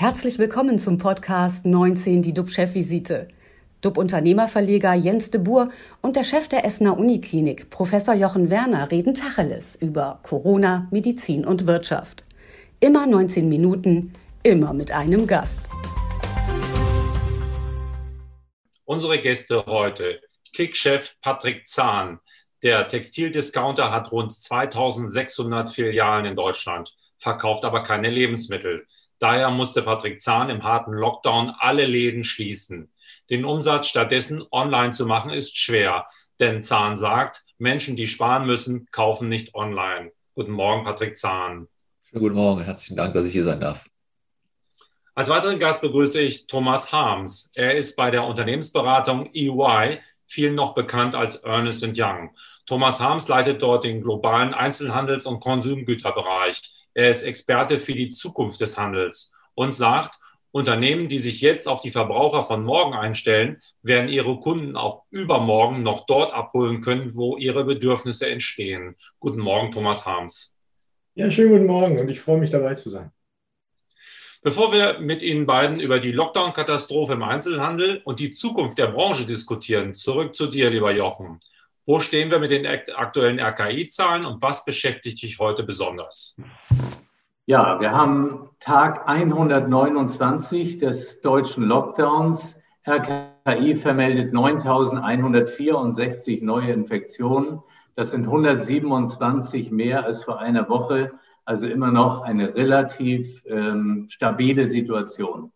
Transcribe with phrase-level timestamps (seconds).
[0.00, 3.26] Herzlich willkommen zum Podcast 19, die DUB-Chefvisite.
[3.80, 5.70] DUB-Unternehmerverleger Jens de Boer
[6.02, 11.66] und der Chef der Essener Uniklinik, Professor Jochen Werner, reden Tacheles über Corona, Medizin und
[11.66, 12.22] Wirtschaft.
[12.78, 14.12] Immer 19 Minuten,
[14.44, 15.68] immer mit einem Gast.
[18.84, 20.20] Unsere Gäste heute.
[20.54, 22.20] Kickchef Patrick Zahn.
[22.62, 28.86] Der Textildiscounter hat rund 2600 Filialen in Deutschland, verkauft aber keine Lebensmittel.
[29.18, 32.92] Daher musste Patrick Zahn im harten Lockdown alle Läden schließen.
[33.30, 36.06] Den Umsatz stattdessen online zu machen ist schwer,
[36.40, 40.12] denn Zahn sagt, Menschen, die sparen müssen, kaufen nicht online.
[40.34, 41.66] Guten Morgen, Patrick Zahn.
[42.04, 43.84] Schönen guten Morgen, herzlichen Dank, dass ich hier sein darf.
[45.14, 47.50] Als weiteren Gast begrüße ich Thomas Harms.
[47.56, 52.30] Er ist bei der Unternehmensberatung EY, vielen noch bekannt als Ernest Young.
[52.66, 56.77] Thomas Harms leitet dort den globalen Einzelhandels- und Konsumgüterbereich.
[56.98, 60.18] Er ist Experte für die Zukunft des Handels und sagt,
[60.50, 65.84] Unternehmen, die sich jetzt auf die Verbraucher von morgen einstellen, werden ihre Kunden auch übermorgen
[65.84, 68.96] noch dort abholen können, wo ihre Bedürfnisse entstehen.
[69.20, 70.56] Guten Morgen, Thomas Harms.
[71.14, 73.12] Ja, schönen guten Morgen und ich freue mich dabei zu sein.
[74.42, 79.24] Bevor wir mit Ihnen beiden über die Lockdown-Katastrophe im Einzelhandel und die Zukunft der Branche
[79.24, 81.38] diskutieren, zurück zu dir, lieber Jochen.
[81.88, 86.36] Wo stehen wir mit den aktuellen RKI-Zahlen und was beschäftigt dich heute besonders?
[87.46, 92.60] Ja, wir haben Tag 129 des deutschen Lockdowns.
[92.86, 97.62] RKI vermeldet 9.164 neue Infektionen.
[97.94, 101.12] Das sind 127 mehr als vor einer Woche.
[101.46, 105.52] Also immer noch eine relativ ähm, stabile Situation.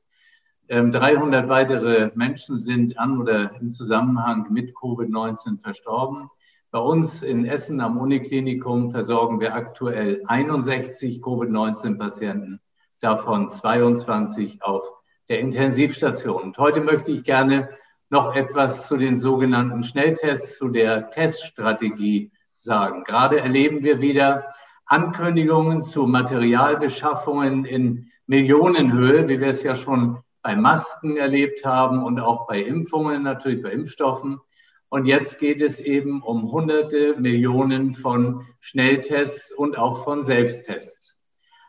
[0.72, 6.30] 300 ähm, weitere Menschen sind an oder im Zusammenhang mit Covid-19 verstorben.
[6.70, 12.60] Bei uns in Essen am Uniklinikum versorgen wir aktuell 61 Covid-19-Patienten,
[13.00, 14.90] davon 22 auf
[15.28, 16.42] der Intensivstation.
[16.42, 17.68] Und heute möchte ich gerne
[18.08, 23.04] noch etwas zu den sogenannten Schnelltests, zu der Teststrategie sagen.
[23.04, 24.48] Gerade erleben wir wieder
[24.86, 32.20] Ankündigungen zu Materialbeschaffungen in Millionenhöhe, wie wir es ja schon bei Masken erlebt haben und
[32.20, 34.40] auch bei Impfungen, natürlich bei Impfstoffen.
[34.88, 41.18] Und jetzt geht es eben um hunderte Millionen von Schnelltests und auch von Selbsttests.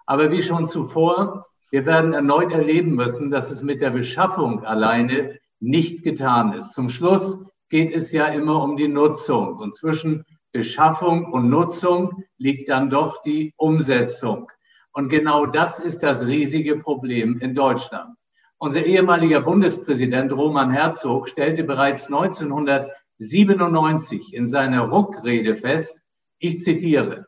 [0.06, 5.40] Aber wie schon zuvor, wir werden erneut erleben müssen, dass es mit der Beschaffung alleine
[5.60, 6.74] nicht getan ist.
[6.74, 9.58] Zum Schluss geht es ja immer um die Nutzung.
[9.58, 14.52] Und zwischen Beschaffung und Nutzung liegt dann doch die Umsetzung.
[14.92, 18.16] Und genau das ist das riesige Problem in Deutschland.
[18.64, 26.02] Unser ehemaliger Bundespräsident Roman Herzog stellte bereits 1997 in seiner Ruckrede fest,
[26.40, 27.28] ich zitiere,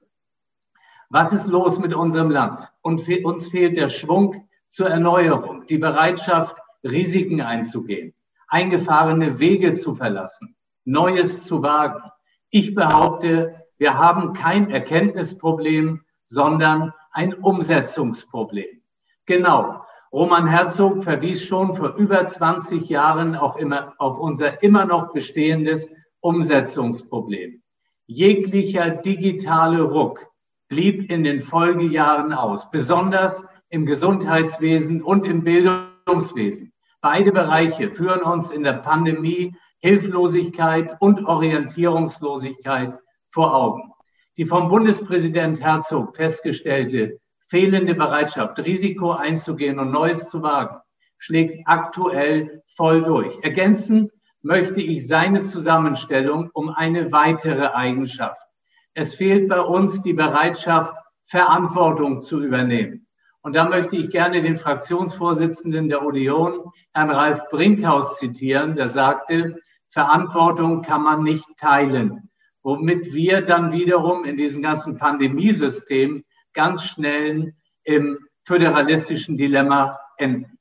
[1.09, 2.72] was ist los mit unserem Land?
[2.81, 8.13] Und uns fehlt der Schwung zur Erneuerung, die Bereitschaft, Risiken einzugehen,
[8.47, 12.12] eingefahrene Wege zu verlassen, Neues zu wagen.
[12.50, 18.81] Ich behaupte, wir haben kein Erkenntnisproblem, sondern ein Umsetzungsproblem.
[19.25, 19.84] Genau,
[20.16, 25.94] Roman Herzog verwies schon vor über 20 Jahren auf, immer, auf unser immer noch bestehendes
[26.22, 27.62] Umsetzungsproblem.
[28.06, 30.26] Jeglicher digitale Ruck
[30.70, 36.72] blieb in den Folgejahren aus, besonders im Gesundheitswesen und im Bildungswesen.
[37.02, 42.97] Beide Bereiche führen uns in der Pandemie Hilflosigkeit und Orientierungslosigkeit
[43.32, 43.92] vor Augen.
[44.38, 50.78] Die vom Bundespräsident Herzog festgestellte fehlende Bereitschaft, Risiko einzugehen und Neues zu wagen,
[51.17, 53.38] schlägt aktuell voll durch.
[53.41, 54.09] Ergänzen
[54.41, 58.45] möchte ich seine Zusammenstellung um eine weitere Eigenschaft.
[58.94, 60.94] Es fehlt bei uns die Bereitschaft,
[61.25, 63.07] Verantwortung zu übernehmen.
[63.41, 69.59] Und da möchte ich gerne den Fraktionsvorsitzenden der Union, Herrn Ralf Brinkhaus, zitieren, der sagte,
[69.89, 72.29] Verantwortung kann man nicht teilen,
[72.63, 76.23] womit wir dann wiederum in diesem ganzen Pandemiesystem
[76.55, 77.53] ganz schnell
[77.84, 80.57] im föderalistischen Dilemma enden.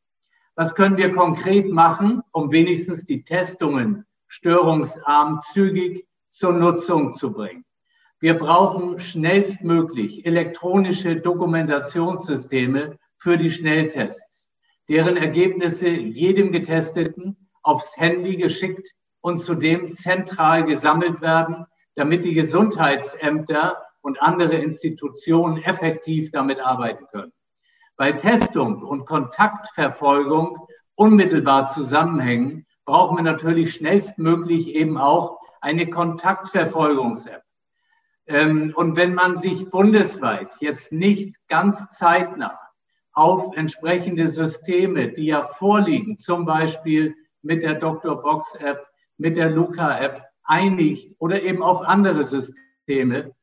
[0.57, 7.65] Was können wir konkret machen, um wenigstens die Testungen störungsarm zügig zur Nutzung zu bringen?
[8.21, 14.53] Wir brauchen schnellstmöglich elektronische Dokumentationssysteme für die Schnelltests,
[14.89, 21.67] deren Ergebnisse jedem Getesteten aufs Handy geschickt und zudem zentral gesammelt werden,
[21.97, 27.33] damit die Gesundheitsämter und andere Institutionen effektiv damit arbeiten können.
[27.97, 30.59] Weil Testung und Kontaktverfolgung
[30.95, 37.43] unmittelbar zusammenhängen, brauchen wir natürlich schnellstmöglich eben auch eine Kontaktverfolgungs-App.
[38.27, 42.59] Ähm, und wenn man sich bundesweit jetzt nicht ganz zeitnah
[43.13, 48.21] auf entsprechende Systeme, die ja vorliegen, zum Beispiel mit der Dr.
[48.21, 48.87] Box App,
[49.17, 53.35] mit der Luca App einigt oder eben auf andere Systeme,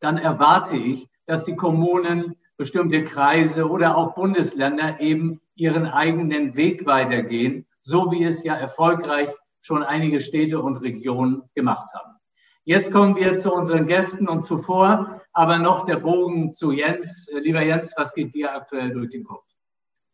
[0.00, 6.84] dann erwarte ich, dass die Kommunen, bestimmte Kreise oder auch Bundesländer eben ihren eigenen Weg
[6.84, 9.30] weitergehen, so wie es ja erfolgreich
[9.62, 12.16] schon einige Städte und Regionen gemacht haben.
[12.64, 17.28] Jetzt kommen wir zu unseren Gästen und zuvor aber noch der Bogen zu Jens.
[17.32, 19.44] Lieber Jens, was geht dir aktuell durch den Kopf?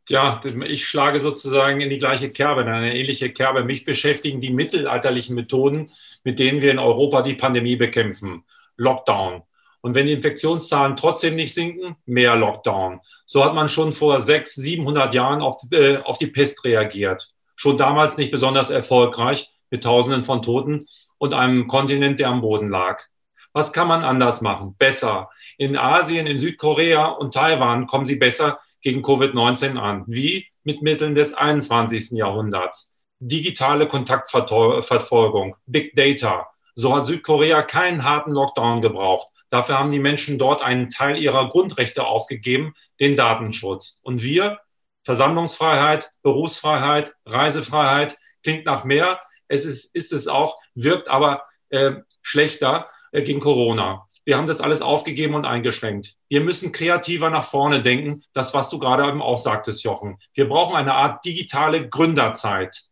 [0.09, 3.65] Ja, ich schlage sozusagen in die gleiche Kerbe, in eine ähnliche Kerbe.
[3.65, 5.91] Mich beschäftigen die mittelalterlichen Methoden,
[6.23, 8.45] mit denen wir in Europa die Pandemie bekämpfen.
[8.77, 9.43] Lockdown.
[9.87, 13.01] Und wenn die Infektionszahlen trotzdem nicht sinken, mehr Lockdown.
[13.25, 17.33] So hat man schon vor 600, 700 Jahren auf, äh, auf die Pest reagiert.
[17.55, 20.89] Schon damals nicht besonders erfolgreich mit Tausenden von Toten
[21.19, 23.01] und einem Kontinent, der am Boden lag.
[23.53, 24.75] Was kann man anders machen?
[24.77, 25.31] Besser.
[25.57, 30.03] In Asien, in Südkorea und Taiwan kommen sie besser gegen Covid-19 an.
[30.09, 30.49] Wie?
[30.65, 32.19] Mit Mitteln des 21.
[32.19, 32.93] Jahrhunderts.
[33.21, 36.49] Digitale Kontaktverfolgung, Big Data.
[36.75, 39.29] So hat Südkorea keinen harten Lockdown gebraucht.
[39.51, 43.99] Dafür haben die Menschen dort einen Teil ihrer Grundrechte aufgegeben, den Datenschutz.
[44.03, 44.61] Und wir,
[45.05, 49.19] Versammlungsfreiheit, Berufsfreiheit, Reisefreiheit, klingt nach mehr.
[49.49, 54.07] Es ist, ist es auch, wirkt aber äh, schlechter äh, gegen Corona.
[54.25, 56.17] Wir haben das alles aufgegeben und eingeschränkt.
[56.29, 58.25] Wir müssen kreativer nach vorne denken.
[58.33, 60.19] Das, was du gerade eben auch sagtest, Jochen.
[60.35, 62.83] Wir brauchen eine Art digitale Gründerzeit.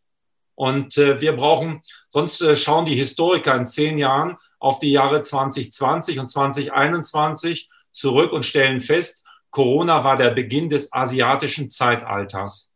[0.54, 5.20] Und äh, wir brauchen, sonst äh, schauen die Historiker in zehn Jahren auf die Jahre
[5.20, 12.72] 2020 und 2021 zurück und stellen fest, Corona war der Beginn des asiatischen Zeitalters.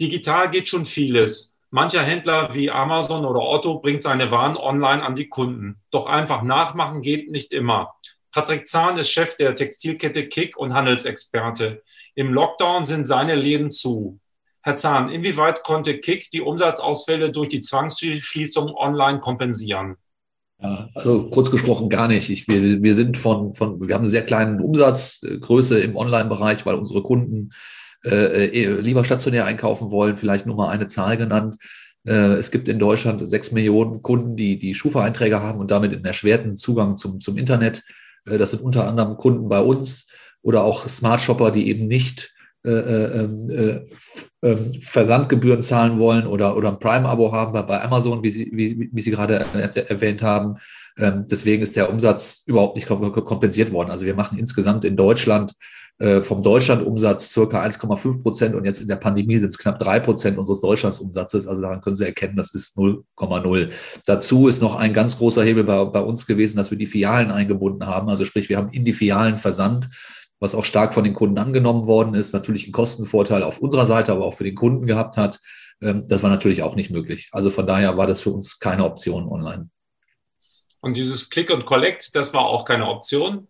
[0.00, 1.54] Digital geht schon vieles.
[1.70, 5.80] Mancher Händler wie Amazon oder Otto bringt seine Waren online an die Kunden.
[5.90, 7.94] Doch einfach nachmachen geht nicht immer.
[8.32, 11.82] Patrick Zahn ist Chef der Textilkette Kick und Handelsexperte.
[12.16, 14.18] Im Lockdown sind seine Läden zu.
[14.62, 19.96] Herr Zahn, inwieweit konnte Kick die Umsatzausfälle durch die Zwangsschließung online kompensieren?
[20.62, 22.30] Ja, also kurz gesprochen gar nicht.
[22.30, 26.76] Ich, wir, wir sind von, von, wir haben einen sehr kleinen Umsatzgröße im Online-Bereich, weil
[26.76, 27.50] unsere Kunden
[28.04, 30.16] äh, äh, lieber stationär einkaufen wollen.
[30.16, 31.56] Vielleicht nur mal eine Zahl genannt.
[32.06, 36.04] Äh, es gibt in Deutschland sechs Millionen Kunden, die die Schufa-Einträge haben und damit einen
[36.04, 37.82] erschwerten Zugang zum, zum Internet.
[38.26, 40.08] Äh, das sind unter anderem Kunden bei uns
[40.42, 42.32] oder auch Smart Shopper, die eben nicht
[42.64, 48.22] äh, äh, ähm, äh, äh, Versandgebühren zahlen wollen oder, oder ein Prime-Abo haben bei, Amazon,
[48.22, 49.44] wie Sie, wie, wie Sie gerade
[49.88, 50.58] erwähnt haben.
[50.96, 53.90] Ähm, deswegen ist der Umsatz überhaupt nicht kompensiert worden.
[53.90, 55.54] Also wir machen insgesamt in Deutschland
[56.22, 60.36] vom Deutschland-Umsatz circa 1,5 Prozent und jetzt in der Pandemie sind es knapp drei Prozent
[60.36, 61.46] unseres Deutschlandsumsatzes.
[61.46, 63.70] Also daran können Sie erkennen, das ist 0,0.
[64.06, 67.30] Dazu ist noch ein ganz großer Hebel bei, bei uns gewesen, dass wir die Filialen
[67.30, 68.08] eingebunden haben.
[68.08, 69.90] Also sprich, wir haben in die Filialen Versand
[70.42, 74.10] was auch stark von den Kunden angenommen worden ist, natürlich einen Kostenvorteil auf unserer Seite,
[74.10, 75.38] aber auch für den Kunden gehabt hat.
[75.80, 77.28] Ähm, das war natürlich auch nicht möglich.
[77.30, 79.70] Also von daher war das für uns keine Option online.
[80.80, 83.46] Und dieses Click und Collect, das war auch keine Option?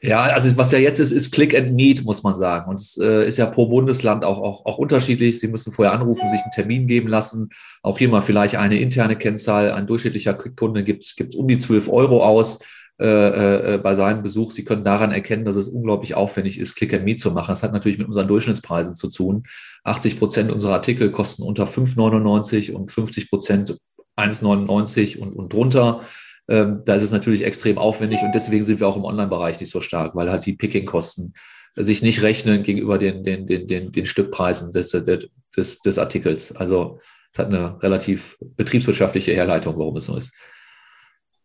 [0.00, 2.70] Ja, also was ja jetzt ist, ist Click and Meet, muss man sagen.
[2.70, 5.40] Und es äh, ist ja pro Bundesland auch, auch, auch unterschiedlich.
[5.40, 7.50] Sie müssen vorher anrufen, sich einen Termin geben lassen.
[7.82, 9.72] Auch hier mal vielleicht eine interne Kennzahl.
[9.72, 12.60] Ein durchschnittlicher Kunde gibt, gibt um die 12 Euro aus.
[13.00, 14.52] Äh, äh, bei seinem Besuch.
[14.52, 17.48] Sie können daran erkennen, dass es unglaublich aufwendig ist, Click and Meet zu machen.
[17.48, 19.44] Das hat natürlich mit unseren Durchschnittspreisen zu tun.
[19.84, 23.78] 80 Prozent unserer Artikel kosten unter 5,99 und 50 Prozent
[24.18, 26.02] 1,99 und, und drunter.
[26.46, 29.70] Ähm, da ist es natürlich extrem aufwendig und deswegen sind wir auch im Online-Bereich nicht
[29.70, 31.32] so stark, weil halt die Picking-Kosten
[31.76, 36.54] sich nicht rechnen gegenüber den, den, den, den, den Stückpreisen des, des, des Artikels.
[36.54, 36.98] Also
[37.32, 40.34] es hat eine relativ betriebswirtschaftliche Herleitung, warum es so ist.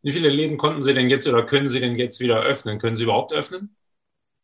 [0.05, 2.77] Wie viele Läden konnten Sie denn jetzt oder können Sie denn jetzt wieder öffnen?
[2.77, 3.75] Können Sie überhaupt öffnen?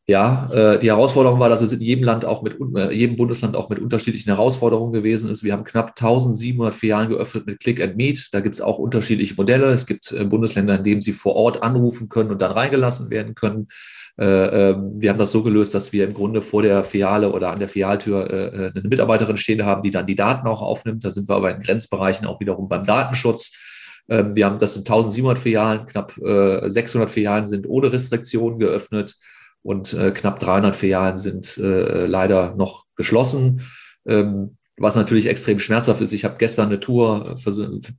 [0.08, 3.56] Ja, äh, die Herausforderung war, dass es in jedem Land auch mit, äh, jedem Bundesland
[3.56, 5.44] auch mit unterschiedlichen Herausforderungen gewesen ist.
[5.44, 8.30] Wir haben knapp 1700 Filialen geöffnet mit Click and Meet.
[8.32, 9.68] Da gibt es auch unterschiedliche Modelle.
[9.68, 13.36] Es gibt äh, Bundesländer, in denen Sie vor Ort anrufen können und dann reingelassen werden
[13.36, 13.68] können.
[14.18, 17.60] Ähm, wir haben das so gelöst, dass wir im Grunde vor der Filiale oder an
[17.60, 21.06] der Filialtür eine Mitarbeiterin stehen haben, die dann die Daten auch aufnimmt.
[21.06, 23.54] Da sind wir aber in Grenzbereichen auch wiederum beim Datenschutz.
[24.10, 29.16] Ähm, wir haben, das sind 1700 Filialen, knapp 600 äh, Filialen sind ohne Restriktionen geöffnet
[29.64, 33.62] und äh, knapp 300 Filialen sind äh, leider noch geschlossen.
[34.06, 36.12] Ähm, was natürlich extrem schmerzhaft ist.
[36.12, 37.36] Ich habe gestern eine Tour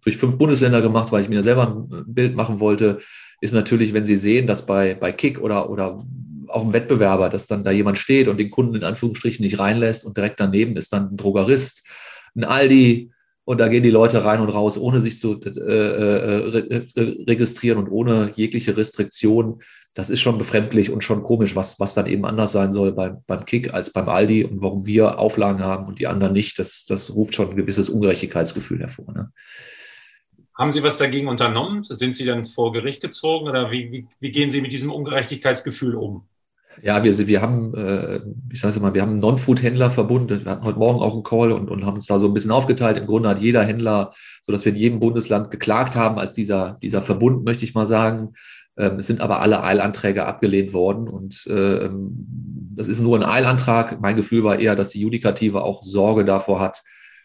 [0.02, 2.98] durch fünf Bundesländer gemacht, weil ich mir selber ein Bild machen wollte.
[3.40, 6.02] Ist natürlich, wenn Sie sehen, dass bei, bei Kick oder, oder
[6.48, 10.04] auch ein Wettbewerber, dass dann da jemand steht und den Kunden in Anführungsstrichen nicht reinlässt
[10.04, 11.86] und direkt daneben ist dann ein Drogerist,
[12.34, 13.11] ein Aldi,
[13.44, 17.88] Und da gehen die Leute rein und raus, ohne sich zu äh, äh, registrieren und
[17.88, 19.62] ohne jegliche Restriktion.
[19.94, 23.18] Das ist schon befremdlich und schon komisch, was, was dann eben anders sein soll beim,
[23.26, 26.58] beim Kick als beim Aldi und warum wir Auflagen haben und die anderen nicht.
[26.58, 29.12] Das, das ruft schon ein gewisses Ungerechtigkeitsgefühl hervor.
[29.12, 29.32] Ne?
[30.56, 31.82] Haben Sie was dagegen unternommen?
[31.82, 35.96] Sind Sie dann vor Gericht gezogen oder wie, wie, wie gehen Sie mit diesem Ungerechtigkeitsgefühl
[35.96, 36.28] um?
[36.80, 40.30] Ja, wir, wir haben, äh, ich sage mal, wir haben einen Non-Food-Händlerverbund.
[40.30, 42.50] Wir hatten heute Morgen auch einen Call und, und haben uns da so ein bisschen
[42.50, 42.96] aufgeteilt.
[42.96, 44.12] Im Grunde hat jeder Händler,
[44.42, 47.86] so dass wir in jedem Bundesland geklagt haben als dieser, dieser Verbund, möchte ich mal
[47.86, 48.32] sagen.
[48.78, 51.90] Ähm, es sind aber alle Eilanträge abgelehnt worden und äh,
[52.74, 54.00] das ist nur ein Eilantrag.
[54.00, 56.82] Mein Gefühl war eher, dass die Judikative auch Sorge davor hat,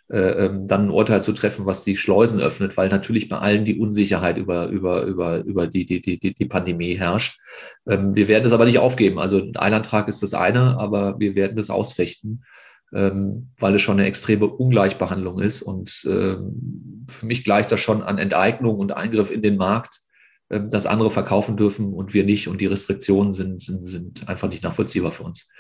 [0.10, 3.66] äh, ähm, dann ein Urteil zu treffen, was die Schleusen öffnet, weil natürlich bei allen
[3.66, 7.42] die Unsicherheit über, über, über, über die, die, die, die Pandemie herrscht.
[7.86, 9.20] Ähm, wir werden es aber nicht aufgeben.
[9.20, 12.46] Also ein Eilantrag ist das eine, aber wir werden das ausfechten,
[12.94, 15.62] ähm, weil es schon eine extreme Ungleichbehandlung ist.
[15.62, 20.00] Und für mich gleicht das schon an Enteignung und Eingriff in den Markt,
[20.48, 22.48] dass andere verkaufen dürfen und wir nicht.
[22.48, 25.52] Und die Restriktionen sind, sind, sind einfach nicht nachvollziehbar für uns.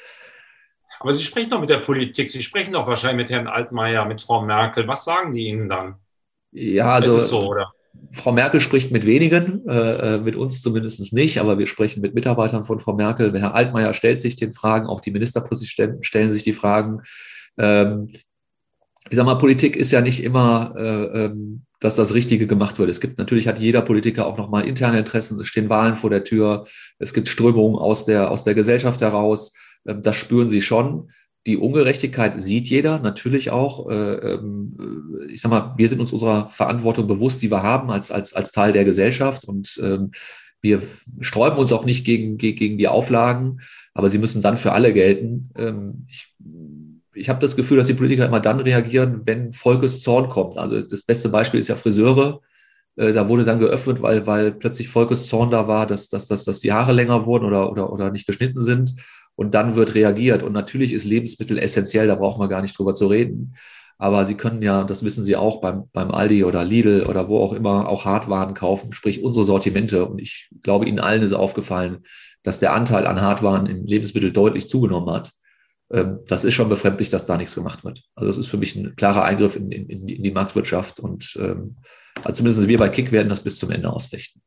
[0.99, 4.21] Aber Sie sprechen doch mit der Politik, Sie sprechen doch wahrscheinlich mit Herrn Altmaier, mit
[4.21, 4.87] Frau Merkel.
[4.87, 5.95] Was sagen die Ihnen dann?
[6.51, 7.55] Ja, also so,
[8.11, 12.15] Frau Merkel spricht mit wenigen, äh, äh, mit uns zumindest nicht, aber wir sprechen mit
[12.15, 13.37] Mitarbeitern von Frau Merkel.
[13.39, 17.01] Herr Altmaier stellt sich den Fragen, auch die Ministerpräsidenten stellen sich die Fragen.
[17.57, 18.09] Ähm,
[19.09, 22.89] ich sag mal, Politik ist ja nicht immer, äh, ähm, dass das Richtige gemacht wird.
[22.89, 25.39] Es gibt natürlich hat jeder Politiker auch nochmal interne Interessen.
[25.39, 26.65] Es stehen Wahlen vor der Tür.
[26.97, 29.53] Es gibt Strömungen aus der aus der Gesellschaft heraus.
[29.87, 31.09] Ähm, das spüren sie schon.
[31.45, 33.89] Die Ungerechtigkeit sieht jeder natürlich auch.
[33.89, 38.11] Äh, ähm, ich sag mal, wir sind uns unserer Verantwortung bewusst, die wir haben als,
[38.11, 40.11] als, als Teil der Gesellschaft und ähm,
[40.59, 40.81] wir
[41.21, 43.61] sträuben uns auch nicht gegen, gegen die Auflagen,
[43.93, 45.51] aber sie müssen dann für alle gelten.
[46.07, 46.35] Ich,
[47.13, 50.57] ich habe das Gefühl, dass die Politiker immer dann reagieren, wenn Volkes Zorn kommt.
[50.57, 52.41] Also das beste Beispiel ist ja Friseure.
[52.95, 56.43] Äh, da wurde dann geöffnet, weil, weil plötzlich Volkes Zorn da war, dass, dass, dass,
[56.43, 58.95] dass die Haare länger wurden oder, oder, oder nicht geschnitten sind
[59.37, 60.43] und dann wird reagiert.
[60.43, 63.55] Und natürlich ist Lebensmittel essentiell, da brauchen wir gar nicht drüber zu reden.
[63.99, 67.39] Aber Sie können ja, das wissen Sie auch, beim, beim Aldi oder Lidl oder wo
[67.39, 70.05] auch immer auch Hartwaren kaufen, sprich unsere Sortimente.
[70.05, 71.99] Und ich glaube, Ihnen allen ist aufgefallen,
[72.43, 75.31] dass der Anteil an Hartwaren im Lebensmittel deutlich zugenommen hat.
[75.91, 78.03] Ähm, das ist schon befremdlich, dass da nichts gemacht wird.
[78.15, 80.99] Also das ist für mich ein klarer Eingriff in, in, in die Marktwirtschaft.
[80.99, 81.75] Und ähm,
[82.23, 84.41] also zumindest wir bei Kick werden das bis zum Ende ausfechten.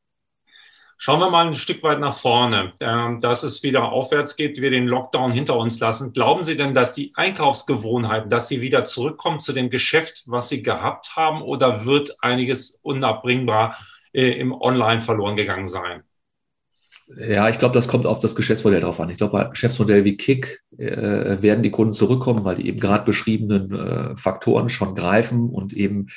[1.02, 2.74] Schauen wir mal ein Stück weit nach vorne.
[2.80, 6.12] Ähm, dass es wieder aufwärts geht, wir den Lockdown hinter uns lassen.
[6.12, 10.60] Glauben Sie denn, dass die Einkaufsgewohnheiten, dass sie wieder zurückkommen zu dem Geschäft, was sie
[10.60, 13.78] gehabt haben, oder wird einiges unabbringbar
[14.12, 16.02] äh, im Online verloren gegangen sein?
[17.16, 19.08] Ja, ich glaube, das kommt auf das Geschäftsmodell drauf an.
[19.08, 23.06] Ich glaube, bei Geschäftsmodell wie Kick äh, werden die Kunden zurückkommen, weil die eben gerade
[23.06, 26.08] beschriebenen äh, Faktoren schon greifen und eben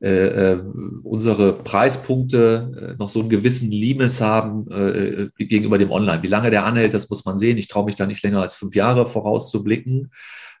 [0.00, 0.62] äh, äh,
[1.02, 6.22] unsere Preispunkte äh, noch so einen gewissen Limes haben äh, gegenüber dem Online.
[6.22, 7.58] Wie lange der anhält, das muss man sehen.
[7.58, 10.10] Ich traue mich da nicht länger als fünf Jahre vorauszublicken.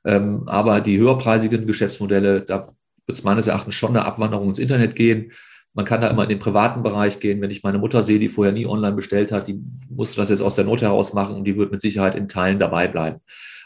[0.04, 2.68] Ähm, aber die höherpreisigen Geschäftsmodelle, da
[3.06, 5.32] wird es meines Erachtens schon eine Abwanderung ins Internet gehen.
[5.74, 7.40] Man kann da immer in den privaten Bereich gehen.
[7.40, 10.40] Wenn ich meine Mutter sehe, die vorher nie online bestellt hat, die musste das jetzt
[10.40, 13.18] aus der Not heraus machen und die wird mit Sicherheit in Teilen dabei bleiben.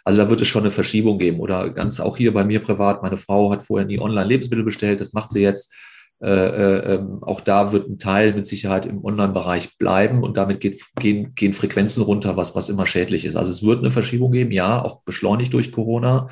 [0.04, 1.38] Also da wird es schon eine Verschiebung geben.
[1.38, 5.00] Oder ganz auch hier bei mir privat, meine Frau hat vorher nie online Lebensmittel bestellt,
[5.00, 5.74] das macht sie jetzt.
[6.20, 10.60] Äh, äh, ähm, auch da wird ein Teil mit Sicherheit im Online-Bereich bleiben und damit
[10.60, 13.36] geht, gehen, gehen Frequenzen runter, was, was immer schädlich ist.
[13.36, 16.28] Also es wird eine Verschiebung geben, ja, auch beschleunigt durch Corona.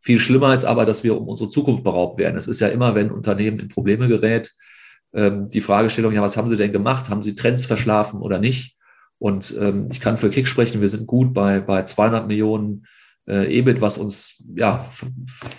[0.00, 2.38] Viel schlimmer ist aber, dass wir um unsere Zukunft beraubt werden.
[2.38, 4.54] Es ist ja immer, wenn ein Unternehmen in Probleme gerät,
[5.16, 7.08] ähm, die Fragestellung, ja, was haben sie denn gemacht?
[7.08, 8.76] Haben sie Trends verschlafen oder nicht?
[9.18, 12.86] Und ähm, ich kann für Kick sprechen, wir sind gut bei, bei 200 Millionen
[13.26, 14.86] äh, EBIT, was uns ja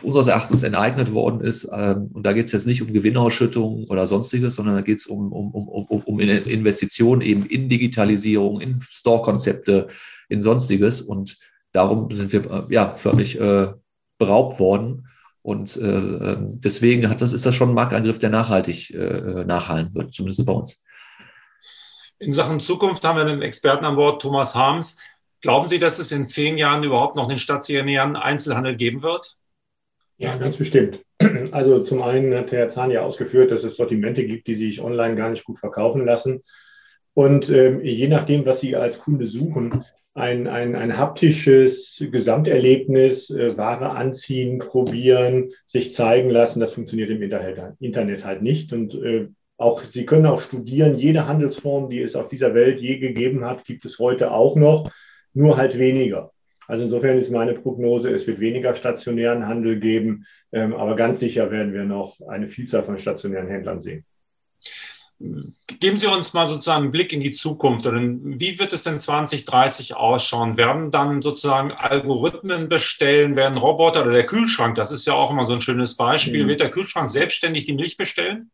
[0.03, 1.67] unseres Erachtens enteignet worden ist.
[1.73, 5.07] Ähm, und da geht es jetzt nicht um Gewinnausschüttungen oder sonstiges, sondern da geht es
[5.07, 9.87] um, um, um, um, um Investitionen eben in Digitalisierung, in Store-Konzepte,
[10.29, 11.01] in sonstiges.
[11.01, 11.37] Und
[11.73, 13.73] darum sind wir äh, ja förmlich äh,
[14.19, 15.07] beraubt worden.
[15.47, 19.95] Und äh, ähm, deswegen hat das, ist das schon ein Marktangriff, der nachhaltig äh, nachhallen
[19.95, 20.85] wird, zumindest bei uns.
[22.19, 24.99] In Sachen Zukunft haben wir einen Experten an Bord, Thomas Harms.
[25.39, 29.37] Glauben Sie, dass es in zehn Jahren überhaupt noch einen stationären Einzelhandel geben wird?
[30.17, 30.99] Ja, ganz bestimmt.
[31.53, 35.15] Also zum einen hat Herr Zahn ja ausgeführt, dass es Sortimente gibt, die sich online
[35.15, 36.41] gar nicht gut verkaufen lassen.
[37.13, 39.85] Und ähm, je nachdem, was Sie als Kunde suchen,
[40.17, 47.21] ein, ein, ein haptisches Gesamterlebnis, äh, Ware anziehen, probieren, sich zeigen lassen, das funktioniert im
[47.21, 48.73] Internet, halt nicht.
[48.73, 52.97] Und äh, auch Sie können auch studieren, jede Handelsform, die es auf dieser Welt je
[52.97, 54.91] gegeben hat, gibt es heute auch noch
[55.33, 56.31] nur halt weniger.
[56.67, 61.51] Also insofern ist meine Prognose, es wird weniger stationären Handel geben, ähm, aber ganz sicher
[61.51, 64.03] werden wir noch eine Vielzahl von stationären Händlern sehen.
[65.19, 67.85] Geben Sie uns mal sozusagen einen Blick in die Zukunft.
[67.85, 70.57] Wie wird es denn 2030 ausschauen?
[70.57, 75.45] Werden dann sozusagen Algorithmen bestellen, werden Roboter oder der Kühlschrank, das ist ja auch immer
[75.45, 76.49] so ein schönes Beispiel, mhm.
[76.49, 78.51] wird der Kühlschrank selbstständig die Milch bestellen?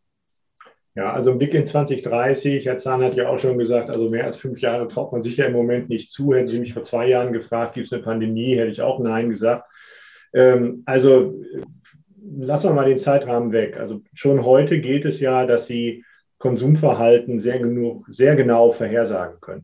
[0.95, 4.25] Ja, also ein Blick in 2030, Herr Zahn hat ja auch schon gesagt, also mehr
[4.25, 6.33] als fünf Jahre traut man sich ja im Moment nicht zu.
[6.33, 9.29] Hätten Sie mich vor zwei Jahren gefragt, gibt es eine Pandemie, hätte ich auch Nein
[9.29, 9.67] gesagt.
[10.33, 11.33] Ähm, also
[12.37, 13.77] lassen wir mal den Zeitrahmen weg.
[13.77, 16.05] Also schon heute geht es ja, dass Sie
[16.43, 19.63] Konsumverhalten sehr, genug, sehr genau vorhersagen können.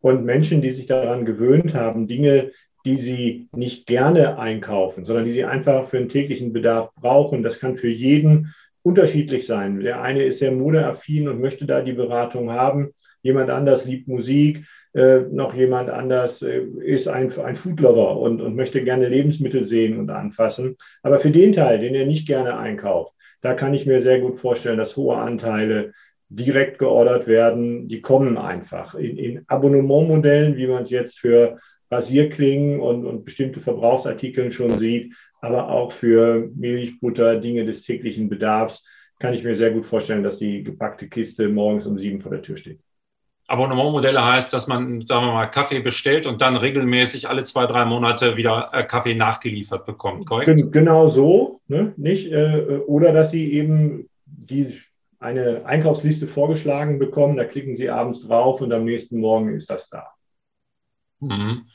[0.00, 2.50] Und Menschen, die sich daran gewöhnt haben, Dinge,
[2.86, 7.60] die sie nicht gerne einkaufen, sondern die sie einfach für den täglichen Bedarf brauchen, das
[7.60, 9.80] kann für jeden unterschiedlich sein.
[9.80, 12.92] Der eine ist sehr modeaffin und möchte da die Beratung haben.
[13.20, 14.64] Jemand anders liebt Musik.
[14.94, 19.98] Äh, noch jemand anders äh, ist ein, ein Foodlover und, und möchte gerne Lebensmittel sehen
[19.98, 20.76] und anfassen.
[21.02, 23.12] Aber für den Teil, den er nicht gerne einkauft,
[23.42, 25.92] da kann ich mir sehr gut vorstellen, dass hohe Anteile
[26.28, 27.88] direkt geordert werden.
[27.88, 31.58] Die kommen einfach in, in Abonnementmodellen, wie man es jetzt für
[31.90, 38.28] Rasierklingen und, und bestimmte Verbrauchsartikeln schon sieht, aber auch für Milch, Butter, Dinge des täglichen
[38.28, 38.84] Bedarfs,
[39.18, 42.42] kann ich mir sehr gut vorstellen, dass die gepackte Kiste morgens um sieben vor der
[42.42, 42.80] Tür steht.
[43.46, 47.84] Abonnementmodelle heißt, dass man, sagen wir mal, Kaffee bestellt und dann regelmäßig alle zwei, drei
[47.84, 50.72] Monate wieder äh, Kaffee nachgeliefert bekommt, korrekt?
[50.72, 51.92] Genau so, ne?
[51.98, 52.32] nicht?
[52.32, 54.80] Äh, oder dass Sie eben die,
[55.24, 59.88] eine Einkaufsliste vorgeschlagen bekommen, da klicken Sie abends drauf und am nächsten Morgen ist das
[59.88, 60.12] da.
[61.20, 61.66] Mhm.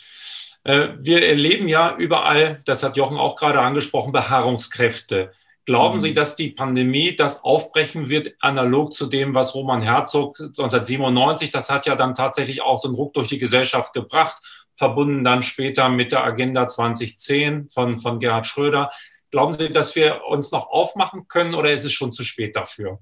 [0.63, 5.31] Äh, wir erleben ja überall, das hat Jochen auch gerade angesprochen, Beharrungskräfte.
[5.65, 5.99] Glauben mhm.
[5.99, 11.71] Sie, dass die Pandemie das aufbrechen wird, analog zu dem, was Roman Herzog 1997, das
[11.71, 14.37] hat ja dann tatsächlich auch so einen Ruck durch die Gesellschaft gebracht,
[14.75, 18.91] verbunden dann später mit der Agenda 2010 von, von Gerhard Schröder.
[19.31, 22.99] Glauben Sie, dass wir uns noch aufmachen können oder ist es schon zu spät dafür?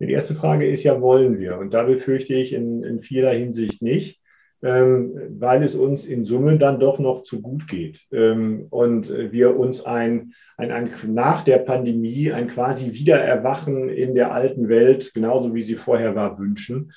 [0.00, 1.58] Die erste Frage ist ja, wollen wir?
[1.58, 4.20] Und da befürchte ich in, in vieler Hinsicht nicht.
[4.64, 9.58] Ähm, weil es uns in Summe dann doch noch zu gut geht ähm, und wir
[9.58, 15.54] uns ein, ein, ein, nach der Pandemie ein quasi Wiedererwachen in der alten Welt, genauso
[15.54, 16.92] wie sie vorher war, wünschen.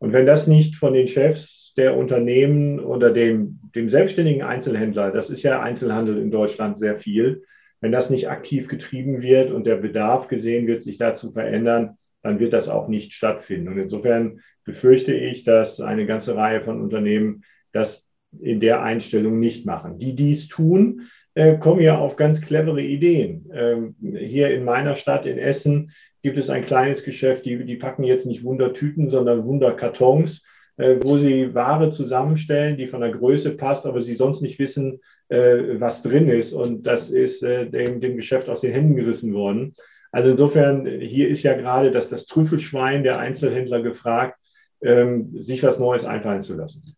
[0.00, 5.30] Und wenn das nicht von den Chefs der Unternehmen oder dem, dem selbstständigen Einzelhändler, das
[5.30, 7.44] ist ja Einzelhandel in Deutschland sehr viel,
[7.80, 12.38] wenn das nicht aktiv getrieben wird und der Bedarf gesehen wird, sich dazu verändern, dann
[12.38, 13.68] wird das auch nicht stattfinden.
[13.68, 18.06] Und insofern befürchte ich, dass eine ganze Reihe von Unternehmen das
[18.40, 19.98] in der Einstellung nicht machen.
[19.98, 23.50] Die dies tun, äh, kommen ja auf ganz clevere Ideen.
[23.52, 25.90] Ähm, hier in meiner Stadt in Essen
[26.22, 30.44] gibt es ein kleines Geschäft, die, die packen jetzt nicht Wundertüten, sondern Wunderkartons,
[30.76, 35.00] äh, wo sie Ware zusammenstellen, die von der Größe passt, aber sie sonst nicht wissen,
[35.28, 36.52] äh, was drin ist.
[36.52, 39.74] Und das ist dem, dem Geschäft aus den Händen gerissen worden.
[40.12, 44.38] Also insofern, hier ist ja gerade das, das Trüffelschwein der Einzelhändler gefragt,
[44.82, 46.94] ähm, sich was Neues einfallen zu lassen.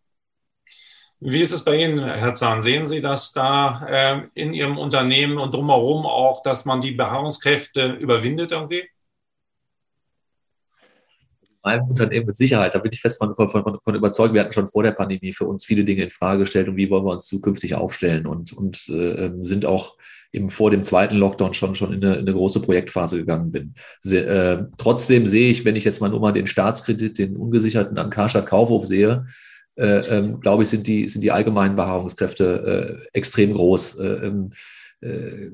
[1.20, 2.60] Wie ist es bei Ihnen, Herr Zahn?
[2.60, 7.92] Sehen Sie das da äh, in Ihrem Unternehmen und drumherum auch, dass man die Beharrungskräfte
[7.92, 8.84] überwindet irgendwie?
[11.64, 14.34] meinem Unternehmen mit Sicherheit, da bin ich fest von, von, von, von, überzeugt.
[14.34, 16.90] Wir hatten schon vor der Pandemie für uns viele Dinge in Frage gestellt und wie
[16.90, 19.96] wollen wir uns zukünftig aufstellen und, und äh, sind auch
[20.34, 23.74] eben vor dem zweiten Lockdown schon, schon in eine, in eine große Projektphase gegangen bin.
[24.00, 27.98] Se, äh, trotzdem sehe ich, wenn ich jetzt mal nur mal den Staatskredit, den ungesicherten
[27.98, 29.26] an Karstadt Kaufhof sehe,
[29.76, 33.98] äh, ähm, glaube ich, sind die, sind die allgemeinen Beharrungskräfte äh, extrem groß.
[33.98, 34.50] Äh, ähm,
[35.00, 35.50] äh,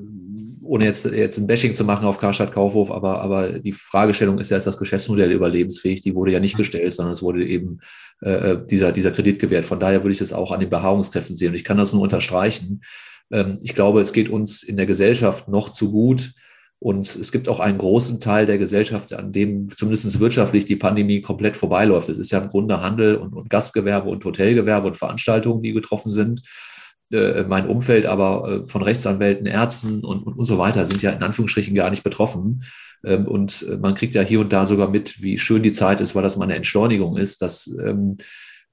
[0.63, 4.51] ohne jetzt, jetzt ein Bashing zu machen auf Karstadt Kaufhof, aber, aber die Fragestellung ist
[4.51, 6.03] ja, ist das Geschäftsmodell überlebensfähig?
[6.03, 7.81] Die wurde ja nicht gestellt, sondern es wurde eben
[8.21, 9.65] äh, dieser, dieser Kredit gewährt.
[9.65, 11.49] Von daher würde ich das auch an den Beharrungskräften sehen.
[11.49, 12.83] Und ich kann das nur unterstreichen.
[13.31, 16.33] Ähm, ich glaube, es geht uns in der Gesellschaft noch zu gut.
[16.83, 21.21] Und es gibt auch einen großen Teil der Gesellschaft, an dem zumindest wirtschaftlich die Pandemie
[21.21, 22.09] komplett vorbeiläuft.
[22.09, 26.11] Es ist ja im Grunde Handel und, und Gastgewerbe und Hotelgewerbe und Veranstaltungen, die getroffen
[26.11, 26.41] sind.
[27.13, 31.11] Äh, mein Umfeld aber äh, von Rechtsanwälten, Ärzten und, und, und so weiter sind ja
[31.11, 32.65] in Anführungsstrichen gar nicht betroffen.
[33.05, 36.01] Ähm, und äh, man kriegt ja hier und da sogar mit, wie schön die Zeit
[36.01, 38.17] ist, weil das mal eine Entschleunigung ist, dass ähm,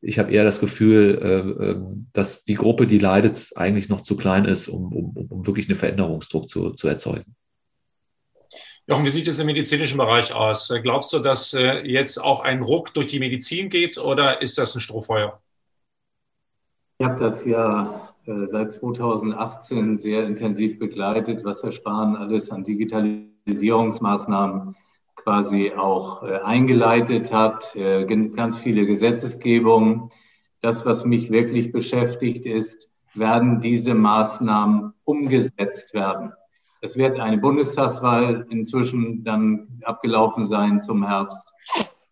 [0.01, 4.15] ich habe eher das Gefühl, äh, ähm, dass die Gruppe, die leidet, eigentlich noch zu
[4.15, 7.35] klein ist, um, um, um wirklich einen Veränderungsdruck zu, zu erzeugen.
[8.85, 10.71] Jochen, wie sieht es im medizinischen Bereich aus?
[10.81, 14.75] Glaubst du, dass äh, jetzt auch ein Ruck durch die Medizin geht oder ist das
[14.75, 15.35] ein Strohfeuer?
[16.99, 22.63] Ich habe das ja äh, seit 2018 sehr intensiv begleitet, was Herr Spahn alles an
[22.63, 24.75] Digitalisierungsmaßnahmen
[25.17, 30.09] quasi auch äh, eingeleitet hat, ganz viele Gesetzgebungen.
[30.61, 36.33] Das, was mich wirklich beschäftigt, ist, werden diese Maßnahmen umgesetzt werden.
[36.81, 41.53] Es wird eine Bundestagswahl inzwischen dann abgelaufen sein zum Herbst.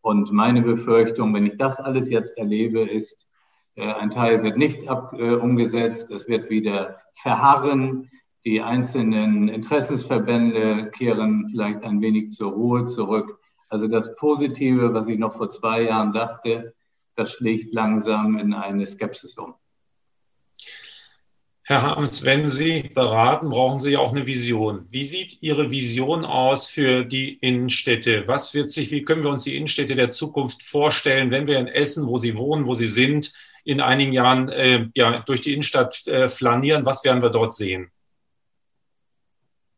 [0.02, 3.28] Und meine Befürchtung, wenn ich das alles jetzt erlebe, ist,
[3.76, 8.10] äh, ein Teil wird nicht ab, äh, umgesetzt, es wird wieder verharren,
[8.46, 13.40] die einzelnen Interessensverbände kehren vielleicht ein wenig zur Ruhe zurück.
[13.70, 16.76] Also das Positive, was ich noch vor zwei Jahren dachte,
[17.16, 19.56] das schlägt langsam in eine Skepsis um.
[21.68, 24.86] Herr Harms, wenn Sie beraten, brauchen Sie ja auch eine Vision.
[24.92, 28.28] Wie sieht Ihre Vision aus für die Innenstädte?
[28.28, 31.68] Was wird sich, wie können wir uns die Innenstädte der Zukunft vorstellen, wenn wir in
[31.68, 36.06] Essen, wo Sie wohnen, wo Sie sind, in einigen Jahren äh, ja, durch die Innenstadt
[36.06, 36.86] äh, flanieren?
[36.86, 37.90] Was werden wir dort sehen?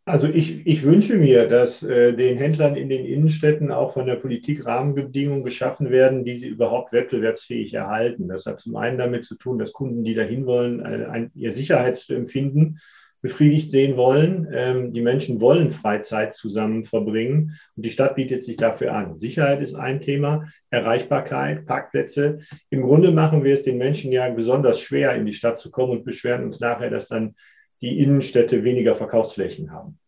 [0.07, 4.15] Also ich, ich wünsche mir, dass äh, den Händlern in den Innenstädten auch von der
[4.15, 8.29] Politik Rahmenbedingungen geschaffen werden, die sie überhaupt wettbewerbsfähig erhalten.
[8.29, 11.51] Das hat zum einen damit zu tun, dass Kunden, die dahin wollen, äh, ein, ihr
[11.51, 12.79] Sicherheitsempfinden
[13.21, 14.47] befriedigt sehen wollen.
[14.53, 19.19] Ähm, die Menschen wollen Freizeit zusammen verbringen und die Stadt bietet sich dafür an.
[19.19, 22.37] Sicherheit ist ein Thema, Erreichbarkeit, Parkplätze.
[22.69, 25.91] Im Grunde machen wir es den Menschen ja besonders schwer, in die Stadt zu kommen
[25.91, 27.35] und beschweren uns nachher, dass dann
[27.81, 29.99] die Innenstädte weniger Verkaufsflächen haben.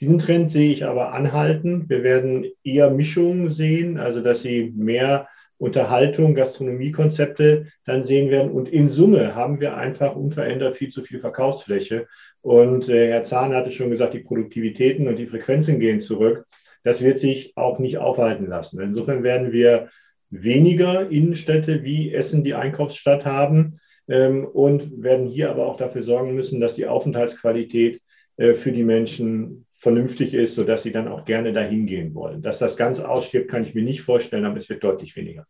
[0.00, 1.88] Diesen Trend sehe ich aber anhalten.
[1.88, 8.52] Wir werden eher Mischungen sehen, also dass sie mehr Unterhaltung, Gastronomiekonzepte dann sehen werden.
[8.52, 12.06] Und in Summe haben wir einfach unverändert viel zu viel Verkaufsfläche.
[12.42, 16.44] Und äh, Herr Zahn hatte schon gesagt, die Produktivitäten und die Frequenzen gehen zurück.
[16.84, 18.80] Das wird sich auch nicht aufhalten lassen.
[18.80, 19.88] Insofern werden wir
[20.30, 26.60] weniger Innenstädte wie Essen die Einkaufsstadt haben und werden hier aber auch dafür sorgen müssen,
[26.60, 28.00] dass die Aufenthaltsqualität
[28.36, 32.42] äh, für die Menschen vernünftig ist, sodass sie dann auch gerne dahin gehen wollen.
[32.42, 35.46] Dass das ganz ausstirbt, kann ich mir nicht vorstellen, aber es wird deutlich weniger.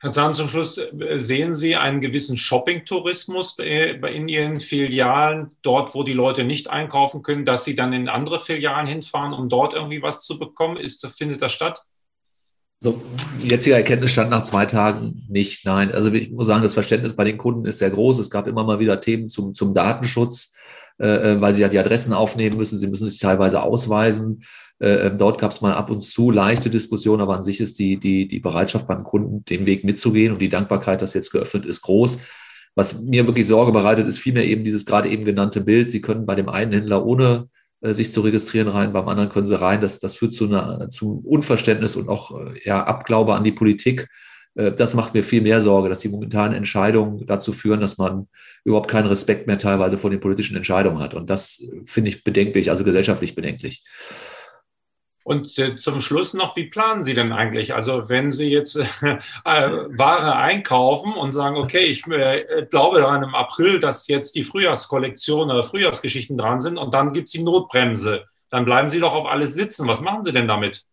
[0.00, 6.04] Herr Zahn, zum Schluss, äh, sehen Sie einen gewissen Shopping-Tourismus in Ihren Filialen, dort, wo
[6.04, 10.02] die Leute nicht einkaufen können, dass sie dann in andere Filialen hinfahren, um dort irgendwie
[10.02, 10.76] was zu bekommen?
[10.76, 11.84] Ist, findet das statt?
[12.80, 13.02] So,
[13.42, 15.90] jetziger Erkenntnisstand nach zwei Tagen nicht, nein.
[15.90, 18.18] Also ich muss sagen, das Verständnis bei den Kunden ist sehr groß.
[18.18, 20.54] Es gab immer mal wieder Themen zum, zum Datenschutz,
[21.00, 22.78] äh, äh weil sie ja die Adressen aufnehmen müssen.
[22.78, 24.44] Sie müssen sich teilweise ausweisen.
[24.78, 27.80] Äh, ähm, dort gab es mal ab und zu leichte Diskussionen, aber an sich ist
[27.80, 31.66] die, die, die Bereitschaft beim Kunden, den Weg mitzugehen und die Dankbarkeit, dass jetzt geöffnet
[31.66, 32.18] ist, groß.
[32.76, 35.90] Was mir wirklich Sorge bereitet, ist vielmehr eben dieses gerade eben genannte Bild.
[35.90, 39.46] Sie können bei dem einen Händler ohne äh, sich zu registrieren rein, beim anderen können
[39.46, 39.80] sie rein.
[39.80, 44.08] Das, das führt zu einer, zum Unverständnis und auch äh, ja, Abglaube an die Politik.
[44.54, 48.28] Äh, das macht mir viel mehr Sorge, dass die momentanen Entscheidungen dazu führen, dass man
[48.64, 51.14] überhaupt keinen Respekt mehr teilweise vor den politischen Entscheidungen hat.
[51.14, 53.84] Und das finde ich bedenklich, also gesellschaftlich bedenklich.
[55.28, 57.74] Und äh, zum Schluss noch, wie planen Sie denn eigentlich?
[57.74, 63.34] Also wenn Sie jetzt äh, Ware einkaufen und sagen, okay, ich äh, glaube daran im
[63.34, 68.24] April, dass jetzt die Frühjahrskollektion oder Frühjahrsgeschichten dran sind und dann gibt es die Notbremse,
[68.48, 69.86] dann bleiben Sie doch auf alles sitzen.
[69.86, 70.84] Was machen Sie denn damit?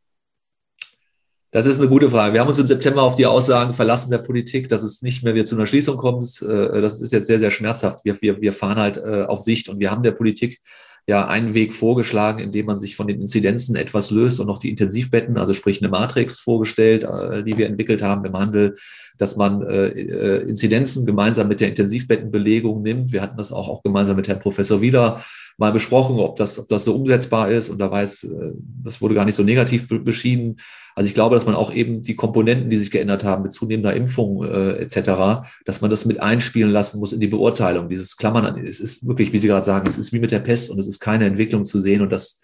[1.51, 2.33] Das ist eine gute Frage.
[2.33, 5.33] Wir haben uns im September auf die Aussagen verlassen der Politik, dass es nicht mehr
[5.33, 6.41] wieder zu einer Schließung kommt.
[6.41, 8.03] Äh, das ist jetzt sehr, sehr schmerzhaft.
[8.03, 10.61] Wir, wir, wir fahren halt äh, auf Sicht und wir haben der Politik
[11.07, 14.69] ja einen Weg vorgeschlagen, indem man sich von den Inzidenzen etwas löst und noch die
[14.69, 18.75] Intensivbetten, also sprich eine Matrix vorgestellt, äh, die wir entwickelt haben im Handel,
[19.17, 23.11] dass man äh, äh, Inzidenzen gemeinsam mit der Intensivbettenbelegung nimmt.
[23.11, 25.23] Wir hatten das auch, auch gemeinsam mit Herrn Professor Wieler
[25.57, 27.69] mal besprochen, ob das, ob das so umsetzbar ist.
[27.69, 30.57] Und da weiß, äh, das wurde gar nicht so negativ beschieden.
[30.95, 33.93] Also ich glaube, dass man auch eben die Komponenten, die sich geändert haben mit zunehmender
[33.93, 37.89] Impfung äh, etc., dass man das mit einspielen lassen muss in die Beurteilung.
[37.89, 40.69] Dieses Klammern, es ist wirklich, wie Sie gerade sagen, es ist wie mit der Pest
[40.71, 42.01] und es ist keine Entwicklung zu sehen.
[42.01, 42.41] Und das,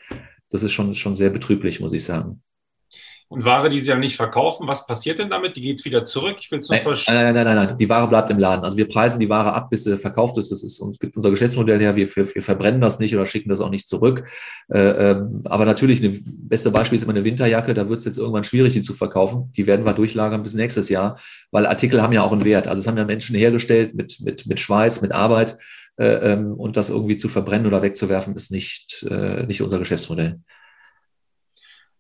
[0.50, 2.42] das ist schon, schon sehr betrüblich, muss ich sagen.
[3.32, 5.56] Und Ware, die sie ja nicht verkaufen, was passiert denn damit?
[5.56, 6.36] Die geht wieder zurück?
[6.42, 7.16] Ich will es nur verstehen.
[7.16, 8.66] Nein, nein, nein, nein, nein, die Ware bleibt im Laden.
[8.66, 10.52] Also wir preisen die Ware ab, bis sie verkauft ist.
[10.52, 11.96] Das ist uns gibt unser Geschäftsmodell her.
[11.96, 14.26] Wir, wir, wir verbrennen das nicht oder schicken das auch nicht zurück.
[14.68, 17.74] Äh, ähm, aber natürlich, ein beste Beispiel ist immer eine Winterjacke.
[17.74, 19.50] Da wird es jetzt irgendwann schwierig, die zu verkaufen.
[19.56, 21.18] Die werden wir durchlagern bis nächstes Jahr,
[21.52, 22.68] weil Artikel haben ja auch einen Wert.
[22.68, 25.58] Also es haben ja Menschen hergestellt mit, mit, mit Schweiß, mit Arbeit.
[25.96, 30.42] Äh, ähm, und das irgendwie zu verbrennen oder wegzuwerfen, ist nicht, äh, nicht unser Geschäftsmodell.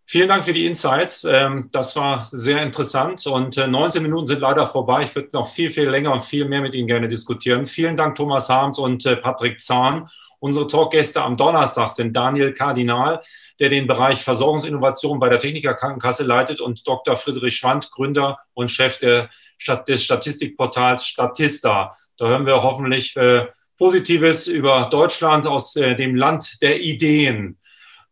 [0.05, 1.23] Vielen Dank für die Insights.
[1.23, 5.03] Ähm, das war sehr interessant und 19 äh, Minuten sind leider vorbei.
[5.03, 7.65] Ich würde noch viel, viel länger und viel mehr mit Ihnen gerne diskutieren.
[7.65, 10.09] Vielen Dank, Thomas Harms und äh, Patrick Zahn.
[10.39, 13.21] Unsere Talkgäste am Donnerstag sind Daniel Kardinal,
[13.59, 17.15] der den Bereich Versorgungsinnovation bei der Techniker Krankenkasse leitet und Dr.
[17.15, 21.95] Friedrich Schwand, Gründer und Chef des Statistikportals Statista.
[22.17, 23.45] Da hören wir hoffentlich äh,
[23.77, 27.57] Positives über Deutschland aus dem Land der Ideen.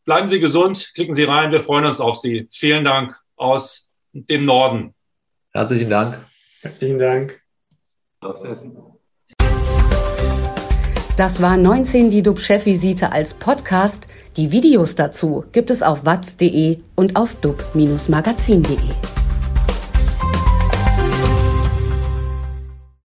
[0.10, 2.48] Bleiben Sie gesund, klicken Sie rein, wir freuen uns auf Sie.
[2.50, 4.96] Vielen Dank aus dem Norden.
[5.52, 6.18] Herzlichen Dank.
[6.62, 7.40] Herzlichen Dank.
[8.20, 8.76] Aus Essen.
[11.16, 14.08] Das war 19 die DUB-Chefvisite als Podcast.
[14.36, 19.19] Die Videos dazu gibt es auf watz.de und auf dub-magazin.de.